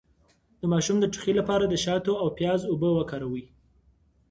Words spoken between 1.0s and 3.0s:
ټوخي لپاره د شاتو او پیاز اوبه